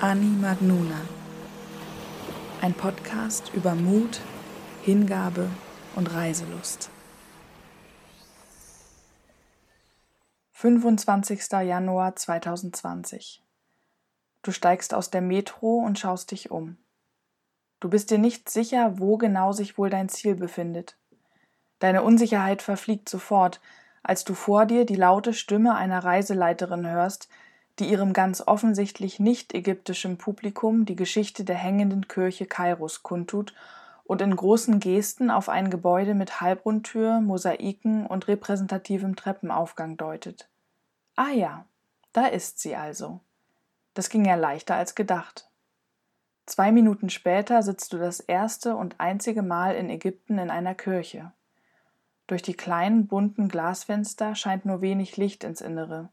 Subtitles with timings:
[0.00, 1.00] Ani Magnuna.
[2.60, 4.20] Ein Podcast über Mut,
[4.82, 5.50] Hingabe
[5.96, 6.88] und Reiselust.
[10.52, 11.50] 25.
[11.50, 13.42] Januar 2020.
[14.42, 16.76] Du steigst aus der Metro und schaust dich um.
[17.80, 20.96] Du bist dir nicht sicher, wo genau sich wohl dein Ziel befindet.
[21.80, 23.60] Deine Unsicherheit verfliegt sofort,
[24.04, 27.28] als du vor dir die laute Stimme einer Reiseleiterin hörst,
[27.78, 33.54] die ihrem ganz offensichtlich nicht ägyptischen Publikum die Geschichte der hängenden Kirche Kairos kundtut
[34.04, 40.48] und in großen Gesten auf ein Gebäude mit Halbrundtür, Mosaiken und repräsentativem Treppenaufgang deutet.
[41.14, 41.66] Ah ja,
[42.12, 43.20] da ist sie also.
[43.94, 45.48] Das ging ja leichter als gedacht.
[46.46, 51.32] Zwei Minuten später sitzt du das erste und einzige Mal in Ägypten in einer Kirche.
[52.26, 56.08] Durch die kleinen bunten Glasfenster scheint nur wenig Licht ins Innere.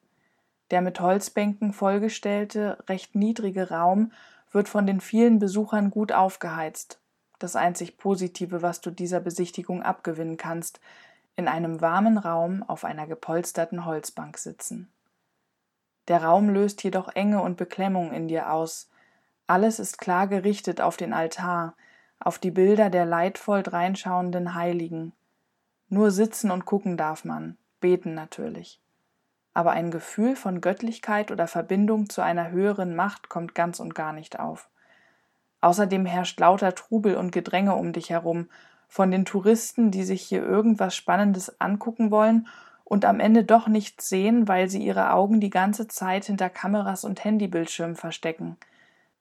[0.72, 4.12] Der mit Holzbänken vollgestellte, recht niedrige Raum
[4.52, 7.00] wird von den vielen Besuchern gut aufgeheizt.
[7.40, 10.80] Das einzig Positive, was du dieser Besichtigung abgewinnen kannst,
[11.36, 14.90] in einem warmen Raum auf einer gepolsterten Holzbank sitzen.
[16.08, 18.90] Der Raum löst jedoch Enge und Beklemmung in dir aus.
[19.48, 21.76] Alles ist klar gerichtet auf den Altar,
[22.20, 25.14] auf die Bilder der leidvoll dreinschauenden Heiligen.
[25.90, 28.80] Nur sitzen und gucken darf man, beten natürlich
[29.56, 34.12] aber ein Gefühl von Göttlichkeit oder Verbindung zu einer höheren Macht kommt ganz und gar
[34.12, 34.70] nicht auf.
[35.62, 38.50] Außerdem herrscht lauter Trubel und Gedränge um dich herum,
[38.90, 42.48] von den Touristen, die sich hier irgendwas Spannendes angucken wollen
[42.84, 47.06] und am Ende doch nichts sehen, weil sie ihre Augen die ganze Zeit hinter Kameras
[47.06, 48.58] und Handybildschirmen verstecken.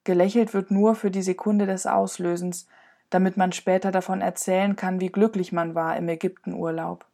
[0.03, 2.67] Gelächelt wird nur für die Sekunde des Auslösens,
[3.09, 7.07] damit man später davon erzählen kann, wie glücklich man war im Ägyptenurlaub.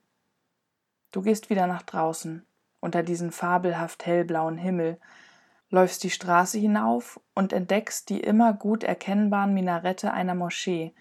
[1.13, 2.47] Du gehst wieder nach draußen
[2.81, 4.99] unter diesen fabelhaft hellblauen Himmel,
[5.71, 10.93] läufst die Straße hinauf und entdeckst die immer gut erkennbaren Minarette einer Moschee,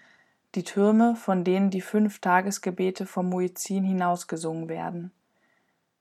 [0.54, 5.12] die Türme, von denen die fünf Tagesgebete vom Muezzin hinausgesungen werden.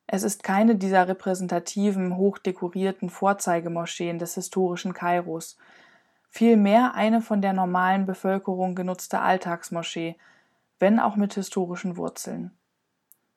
[0.07, 5.57] Es ist keine dieser repräsentativen, hochdekorierten Vorzeigemoscheen des historischen Kairos,
[6.29, 10.15] vielmehr eine von der normalen Bevölkerung genutzte Alltagsmoschee,
[10.79, 12.51] wenn auch mit historischen Wurzeln.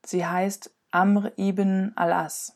[0.04, 2.54] Sie heißt Amr ibn al-As.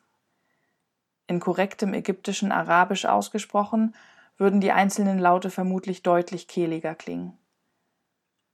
[1.27, 3.95] In korrektem ägyptischen Arabisch ausgesprochen,
[4.37, 7.39] würden die einzelnen Laute vermutlich deutlich kehliger klingen.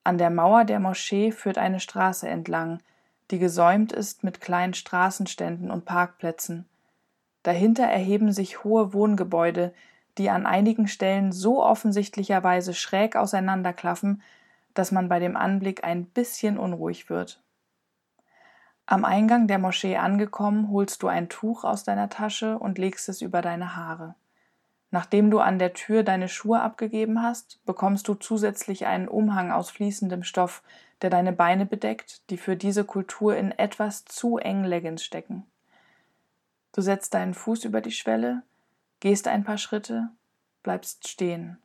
[0.05, 2.79] An der Mauer der Moschee führt eine Straße entlang,
[3.33, 6.69] die gesäumt ist mit kleinen Straßenständen und Parkplätzen.
[7.43, 9.75] Dahinter erheben sich hohe Wohngebäude,
[10.17, 14.23] die an einigen Stellen so offensichtlicherweise schräg auseinanderklaffen,
[14.75, 17.43] dass man bei dem Anblick ein bisschen unruhig wird.
[18.87, 23.23] Am Eingang der Moschee angekommen, holst du ein Tuch aus deiner Tasche und legst es
[23.23, 24.15] über deine Haare.
[24.91, 29.71] Nachdem du an der Tür deine Schuhe abgegeben hast, bekommst du zusätzlich einen Umhang aus
[29.71, 30.63] fließendem Stoff,
[31.01, 35.47] der deine Beine bedeckt, die für diese Kultur in etwas zu eng Leggings stecken.
[36.73, 38.43] Du setzt deinen Fuß über die Schwelle,
[39.01, 40.11] gehst ein paar Schritte,
[40.63, 41.59] bleibst stehen.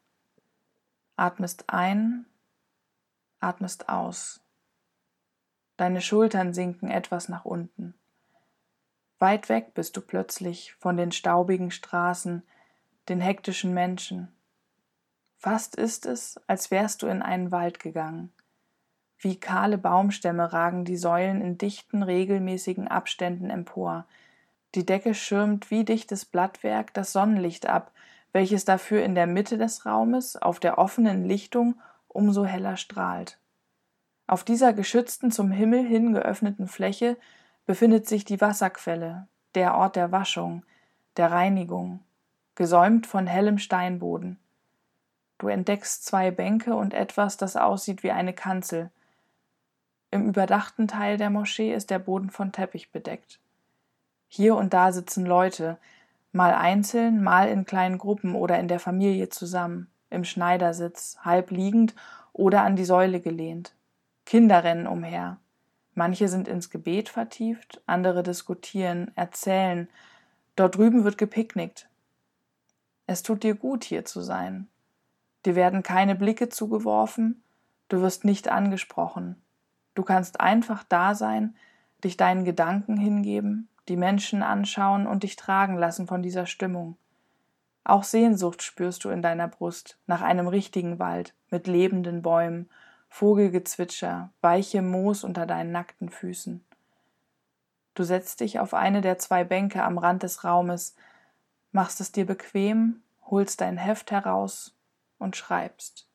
[1.18, 2.26] Atmest ein,
[3.40, 4.42] atmest aus.
[5.78, 7.94] Deine Schultern sinken etwas nach unten.
[9.20, 12.44] Weit weg bist du plötzlich von den staubigen Straßen,
[13.10, 14.28] den hektischen Menschen.
[15.38, 18.32] Fast ist es, als wärst du in einen Wald gegangen.
[19.20, 24.06] Wie kahle Baumstämme ragen die Säulen in dichten, regelmäßigen Abständen empor.
[24.76, 27.92] Die Decke schirmt wie dichtes Blattwerk das Sonnenlicht ab,
[28.32, 33.40] welches dafür in der Mitte des Raumes auf der offenen Lichtung umso heller strahlt.
[34.28, 37.18] Auf dieser geschützten, zum Himmel hin geöffneten Fläche
[37.66, 40.66] befindet sich die Wasserquelle, der Ort der Waschung,
[41.16, 42.02] der Reinigung,
[42.56, 44.38] gesäumt von hellem Steinboden.
[45.38, 48.92] Du entdeckst zwei Bänke und etwas, das aussieht wie eine Kanzel.
[50.12, 53.40] Im überdachten Teil der Moschee ist der Boden von Teppich bedeckt.
[54.28, 55.78] Hier und da sitzen Leute,
[56.34, 61.96] mal einzeln, mal in kleinen Gruppen oder in der Familie zusammen, im Schneidersitz, halb liegend
[62.34, 63.77] oder an die Säule gelehnt.
[64.28, 65.38] Kinder rennen umher.
[65.96, 69.88] Manche sind ins Gebet vertieft, andere diskutieren, erzählen.
[70.58, 71.88] Dort drüben wird gepicknickt.
[73.06, 74.68] Es tut dir gut, hier zu sein.
[75.46, 77.42] Dir werden keine Blicke zugeworfen,
[77.88, 79.42] du wirst nicht angesprochen.
[79.96, 81.56] Du kannst einfach da sein,
[82.04, 86.98] dich deinen Gedanken hingeben, die Menschen anschauen und dich tragen lassen von dieser Stimmung.
[87.86, 92.70] Auch Sehnsucht spürst du in deiner Brust nach einem richtigen Wald mit lebenden Bäumen
[93.10, 96.64] Vogelgezwitscher, weiche Moos unter deinen nackten Füßen.
[97.96, 100.96] Du setzt dich auf eine der zwei Bänke am Rand des Raumes,
[101.72, 104.76] machst es dir bequem, holst dein Heft heraus
[105.18, 106.08] und schreibst.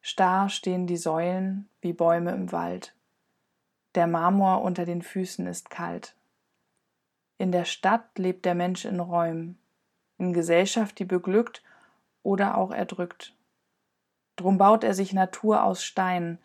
[0.00, 2.94] Starr stehen die Säulen wie Bäume im Wald.
[3.94, 6.14] Der Marmor unter den Füßen ist kalt.
[7.36, 9.58] In der Stadt lebt der Mensch in Räumen,
[10.16, 11.62] in Gesellschaft, die beglückt
[12.22, 13.34] oder auch erdrückt.
[14.38, 16.38] Drum baut er sich Natur aus Stein,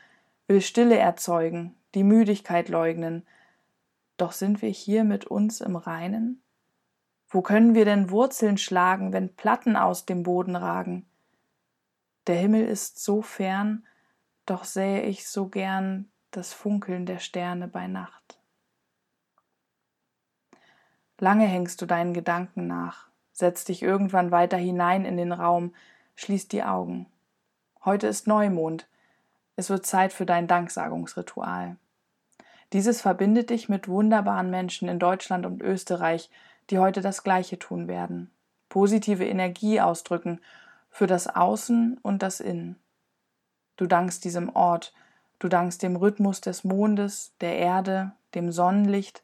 [0.48, 3.24] will Stille erzeugen, die Müdigkeit leugnen.
[4.18, 6.42] Doch sind wir hier mit uns im Reinen?
[7.30, 11.06] Wo können wir denn Wurzeln schlagen, wenn Platten aus dem Boden ragen?
[12.26, 13.86] Der Himmel ist so fern,
[14.48, 18.40] doch sähe ich so gern das Funkeln der Sterne bei Nacht.
[21.20, 25.76] Lange hängst du deinen Gedanken nach, setzt dich irgendwann weiter hinein in den Raum,
[26.16, 27.06] schließt die Augen.
[27.86, 28.88] Heute ist Neumond.
[29.58, 31.76] Es wird Zeit für dein Danksagungsritual.
[32.72, 36.30] Dieses verbindet dich mit wunderbaren Menschen in Deutschland und Österreich,
[36.70, 38.32] die heute das Gleiche tun werden.
[38.70, 40.40] Positive Energie ausdrücken
[40.90, 42.78] für das Außen und das Innen.
[43.76, 44.94] Du dankst diesem Ort,
[45.40, 49.24] du dankst dem Rhythmus des Mondes, der Erde, dem Sonnenlicht,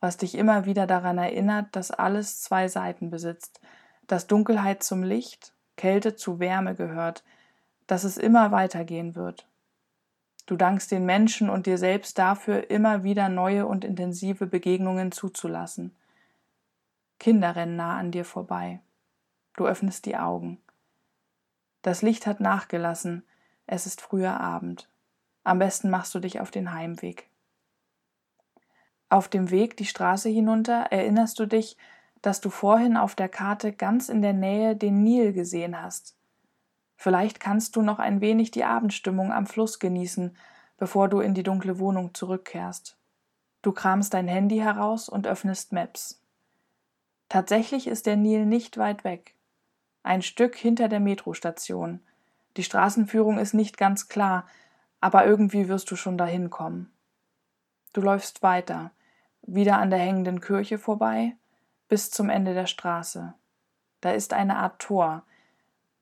[0.00, 3.60] was dich immer wieder daran erinnert, dass alles zwei Seiten besitzt,
[4.08, 7.22] dass Dunkelheit zum Licht, Kälte zu Wärme gehört,
[7.92, 9.46] dass es immer weitergehen wird.
[10.46, 15.94] Du dankst den Menschen und dir selbst dafür, immer wieder neue und intensive Begegnungen zuzulassen.
[17.18, 18.80] Kinder rennen nah an dir vorbei.
[19.58, 20.58] Du öffnest die Augen.
[21.82, 23.24] Das Licht hat nachgelassen,
[23.66, 24.88] es ist früher Abend.
[25.44, 27.28] Am besten machst du dich auf den Heimweg.
[29.10, 31.76] Auf dem Weg die Straße hinunter erinnerst du dich,
[32.22, 36.16] dass du vorhin auf der Karte ganz in der Nähe den Nil gesehen hast.
[37.02, 40.36] Vielleicht kannst du noch ein wenig die Abendstimmung am Fluss genießen,
[40.76, 42.96] bevor du in die dunkle Wohnung zurückkehrst.
[43.60, 46.22] Du kramst dein Handy heraus und öffnest Maps.
[47.28, 49.34] Tatsächlich ist der Nil nicht weit weg.
[50.04, 51.98] Ein Stück hinter der Metrostation.
[52.56, 54.46] Die Straßenführung ist nicht ganz klar,
[55.00, 56.92] aber irgendwie wirst du schon dahin kommen.
[57.94, 58.92] Du läufst weiter,
[59.42, 61.34] wieder an der hängenden Kirche vorbei,
[61.88, 63.34] bis zum Ende der Straße.
[64.02, 65.24] Da ist eine Art Tor.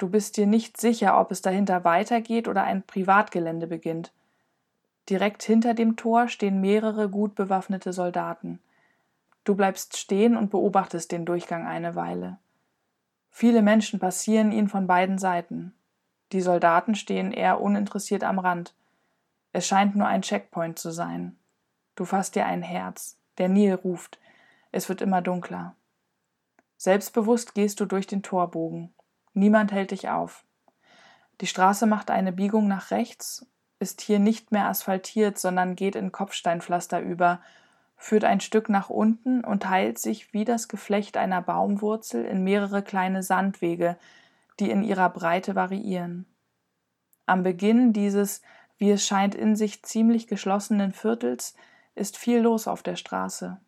[0.00, 4.12] Du bist dir nicht sicher, ob es dahinter weitergeht oder ein Privatgelände beginnt.
[5.10, 8.60] Direkt hinter dem Tor stehen mehrere gut bewaffnete Soldaten.
[9.44, 12.38] Du bleibst stehen und beobachtest den Durchgang eine Weile.
[13.30, 15.74] Viele Menschen passieren ihn von beiden Seiten.
[16.32, 18.72] Die Soldaten stehen eher uninteressiert am Rand.
[19.52, 21.36] Es scheint nur ein Checkpoint zu sein.
[21.94, 23.18] Du fasst dir ein Herz.
[23.36, 24.18] Der Nil ruft.
[24.72, 25.74] Es wird immer dunkler.
[26.78, 28.94] Selbstbewusst gehst du durch den Torbogen.
[29.32, 30.44] Niemand hält dich auf.
[31.40, 33.46] Die Straße macht eine Biegung nach rechts,
[33.78, 37.40] ist hier nicht mehr asphaltiert, sondern geht in Kopfsteinpflaster über
[38.00, 42.82] führt ein Stück nach unten und teilt sich wie das Geflecht einer Baumwurzel in mehrere
[42.82, 43.98] kleine Sandwege,
[44.58, 46.24] die in ihrer Breite variieren.
[47.26, 48.40] Am Beginn dieses,
[48.78, 51.54] wie es scheint, in sich ziemlich geschlossenen Viertels
[51.94, 53.60] ist viel los auf der Straße.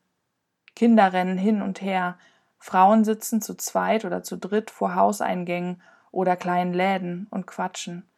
[0.75, 2.17] Kinder rennen hin und her,
[2.63, 8.09] Frauen sitzen zu zweit oder zu dritt vor Hauseingängen oder kleinen Läden und quatschen.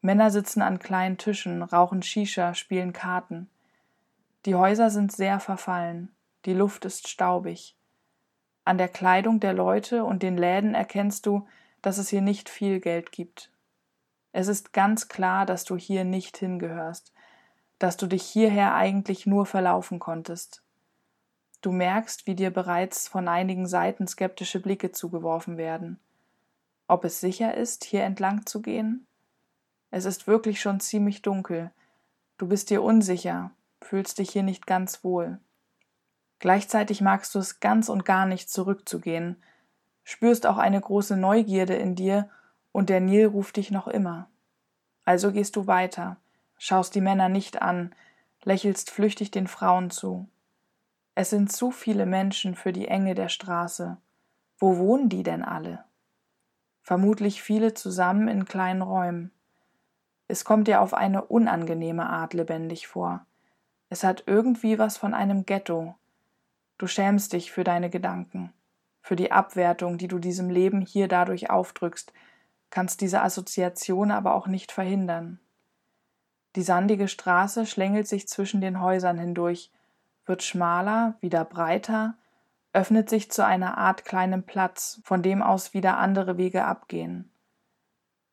[0.00, 3.50] Männer sitzen an kleinen Tischen, rauchen Shisha, spielen Karten.
[4.46, 6.10] Die Häuser sind sehr verfallen,
[6.46, 7.76] die Luft ist staubig.
[8.64, 11.46] An der Kleidung der Leute und den Läden erkennst du,
[11.82, 13.50] dass es hier nicht viel Geld gibt.
[14.32, 17.12] Es ist ganz klar, dass du hier nicht hingehörst,
[17.78, 20.63] dass du dich hierher eigentlich nur verlaufen konntest.
[21.64, 25.98] Du merkst, wie dir bereits von einigen Seiten skeptische Blicke zugeworfen werden.
[26.88, 29.06] Ob es sicher ist, hier entlang zu gehen?
[29.90, 31.70] Es ist wirklich schon ziemlich dunkel.
[32.36, 35.38] Du bist dir unsicher, fühlst dich hier nicht ganz wohl.
[36.38, 39.42] Gleichzeitig magst du es ganz und gar nicht zurückzugehen,
[40.02, 42.28] spürst auch eine große Neugierde in dir
[42.72, 44.28] und der Nil ruft dich noch immer.
[45.06, 46.18] Also gehst du weiter,
[46.58, 47.94] schaust die Männer nicht an,
[48.42, 50.28] lächelst flüchtig den Frauen zu.
[51.14, 53.98] Es sind zu viele Menschen für die Enge der Straße.
[54.58, 55.84] Wo wohnen die denn alle?
[56.82, 59.30] Vermutlich viele zusammen in kleinen Räumen.
[60.26, 63.26] Es kommt dir auf eine unangenehme Art lebendig vor.
[63.88, 65.94] Es hat irgendwie was von einem Ghetto.
[66.78, 68.52] Du schämst dich für deine Gedanken,
[69.00, 72.12] für die Abwertung, die du diesem Leben hier dadurch aufdrückst,
[72.70, 75.38] kannst diese Assoziation aber auch nicht verhindern.
[76.56, 79.70] Die sandige Straße schlängelt sich zwischen den Häusern hindurch,
[80.26, 82.14] wird schmaler, wieder breiter,
[82.72, 87.30] öffnet sich zu einer Art kleinem Platz, von dem aus wieder andere Wege abgehen.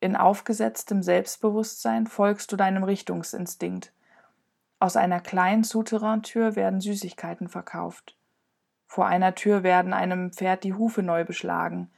[0.00, 3.92] In aufgesetztem Selbstbewusstsein folgst du deinem Richtungsinstinkt,
[4.82, 8.16] aus einer kleinen Souterrain-Tür werden Süßigkeiten verkauft.
[8.88, 11.88] Vor einer Tür werden einem Pferd die Hufe neu beschlagen.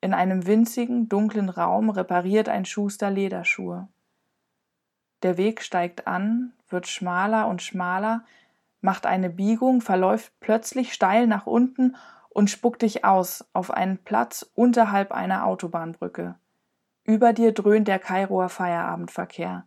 [0.00, 3.88] In einem winzigen, dunklen Raum repariert ein Schuster Lederschuhe.
[5.22, 8.24] Der Weg steigt an, wird schmaler und schmaler,
[8.80, 11.96] macht eine Biegung, verläuft plötzlich steil nach unten
[12.30, 16.36] und spuckt dich aus auf einen Platz unterhalb einer Autobahnbrücke.
[17.04, 19.66] Über dir dröhnt der Kairoer Feierabendverkehr.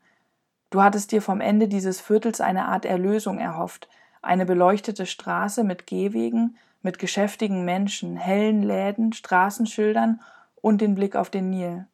[0.70, 3.90] Du hattest dir vom Ende dieses Viertels eine Art Erlösung erhofft,
[4.22, 10.22] eine beleuchtete Straße mit Gehwegen, mit geschäftigen Menschen, hellen Läden, Straßenschildern
[10.56, 11.88] und den Blick auf den Nil.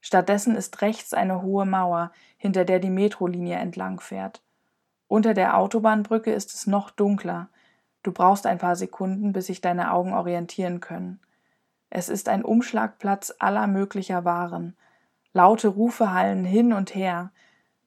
[0.00, 4.40] Stattdessen ist rechts eine hohe Mauer, hinter der die Metrolinie entlang fährt.
[5.08, 7.48] Unter der Autobahnbrücke ist es noch dunkler.
[8.02, 11.20] Du brauchst ein paar Sekunden, bis sich deine Augen orientieren können.
[11.90, 14.76] Es ist ein Umschlagplatz aller möglicher Waren.
[15.32, 17.30] Laute Rufe hallen hin und her.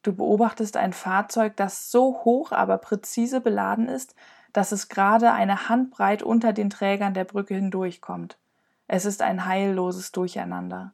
[0.01, 4.15] Du beobachtest ein Fahrzeug, das so hoch, aber präzise beladen ist,
[4.53, 8.37] dass es gerade eine Handbreit unter den Trägern der Brücke hindurchkommt.
[8.87, 10.93] Es ist ein heilloses Durcheinander.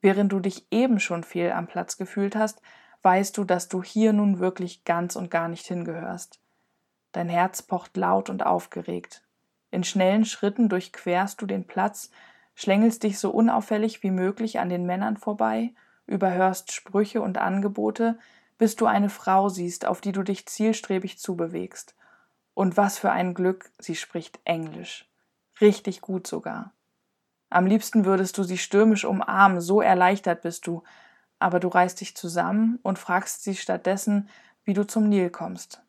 [0.00, 2.62] Während du dich eben schon fehl am Platz gefühlt hast,
[3.02, 6.40] weißt du, dass du hier nun wirklich ganz und gar nicht hingehörst.
[7.12, 9.24] Dein Herz pocht laut und aufgeregt.
[9.70, 12.10] In schnellen Schritten durchquerst du den Platz,
[12.54, 15.74] schlängelst dich so unauffällig wie möglich an den Männern vorbei,
[16.06, 18.18] überhörst Sprüche und Angebote,
[18.56, 21.94] bis du eine Frau siehst, auf die du dich zielstrebig zubewegst.
[22.54, 25.08] Und was für ein Glück, sie spricht Englisch.
[25.60, 26.72] Richtig gut sogar.
[27.50, 30.82] Am liebsten würdest du sie stürmisch umarmen, so erleichtert bist du,
[31.38, 34.28] aber du reißt dich zusammen und fragst sie stattdessen,
[34.64, 35.82] wie du zum Nil kommst.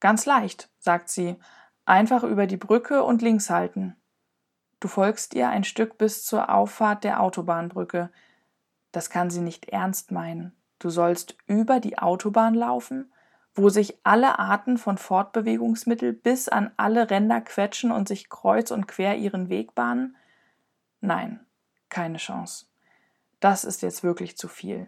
[0.00, 1.36] Ganz leicht, sagt sie,
[1.84, 3.96] einfach über die Brücke und links halten.
[4.80, 8.10] Du folgst ihr ein Stück bis zur Auffahrt der Autobahnbrücke.
[8.90, 10.56] Das kann sie nicht ernst meinen.
[10.80, 13.12] Du sollst über die Autobahn laufen,
[13.54, 18.88] wo sich alle Arten von Fortbewegungsmittel bis an alle Ränder quetschen und sich kreuz und
[18.88, 20.16] quer ihren Weg bahnen?
[21.00, 21.46] Nein,
[21.88, 22.66] keine Chance.
[23.42, 24.86] Das ist jetzt wirklich zu viel.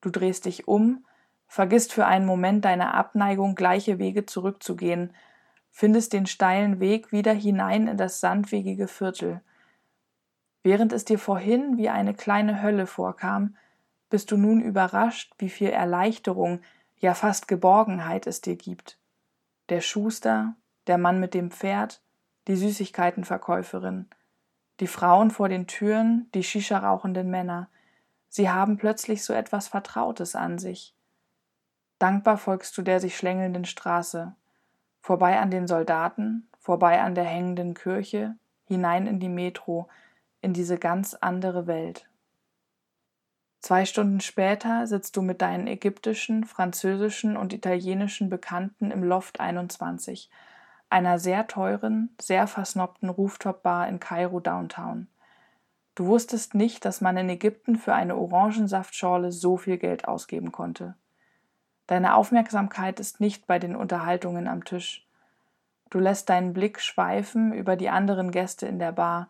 [0.00, 1.04] Du drehst dich um,
[1.46, 5.12] vergisst für einen Moment deine Abneigung, gleiche Wege zurückzugehen,
[5.70, 9.42] findest den steilen Weg wieder hinein in das sandwegige Viertel.
[10.62, 13.58] Während es dir vorhin wie eine kleine Hölle vorkam,
[14.08, 16.62] bist du nun überrascht, wie viel Erleichterung,
[16.96, 18.98] ja fast Geborgenheit es dir gibt.
[19.68, 22.00] Der Schuster, der Mann mit dem Pferd,
[22.48, 24.08] die Süßigkeitenverkäuferin,
[24.80, 27.68] die Frauen vor den Türen, die Shisha rauchenden Männer,
[28.28, 30.94] sie haben plötzlich so etwas Vertrautes an sich.
[31.98, 34.34] Dankbar folgst du der sich schlängelnden Straße,
[35.02, 39.88] vorbei an den Soldaten, vorbei an der hängenden Kirche, hinein in die Metro,
[40.40, 42.08] in diese ganz andere Welt.
[43.60, 50.30] Zwei Stunden später sitzt du mit deinen ägyptischen, französischen und italienischen Bekannten im Loft 21,
[50.90, 55.08] einer sehr teuren, sehr versnobten Rooftop-Bar in Kairo Downtown.
[55.94, 60.94] Du wusstest nicht, dass man in Ägypten für eine Orangensaftschorle so viel Geld ausgeben konnte.
[61.86, 65.06] Deine Aufmerksamkeit ist nicht bei den Unterhaltungen am Tisch.
[65.90, 69.28] Du lässt deinen Blick schweifen über die anderen Gäste in der Bar,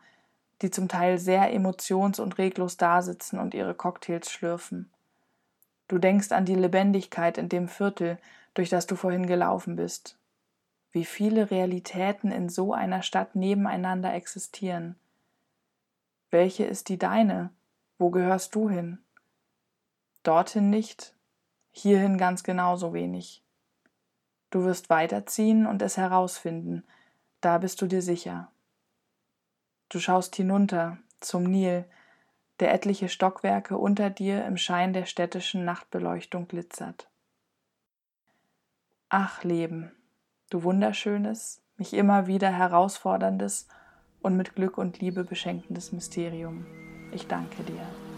[0.61, 4.91] die zum Teil sehr emotions- und reglos dasitzen und ihre Cocktails schlürfen.
[5.89, 8.19] Du denkst an die Lebendigkeit in dem Viertel,
[8.55, 10.20] durch das du vorhin gelaufen bist.
[10.93, 14.97] Wie viele Realitäten in so einer Stadt nebeneinander existieren.
[16.31, 17.51] Welche ist die deine?
[17.99, 18.99] Wo gehörst du hin?
[20.23, 21.15] Dorthin nicht,
[21.71, 23.45] hierhin ganz genauso wenig.
[24.51, 26.85] Du wirst weiterziehen und es herausfinden,
[27.41, 28.51] da bist du dir sicher.
[29.89, 31.85] Du schaust hinunter zum Nil,
[32.59, 37.09] der etliche Stockwerke unter dir im Schein der städtischen Nachtbeleuchtung glitzert.
[39.09, 39.93] Ach Leben,
[40.51, 43.69] du wunderschönes, mich immer wieder herausforderndes
[44.21, 46.67] und mit Glück und Liebe beschenkendes Mysterium,
[47.13, 48.10] ich danke dir.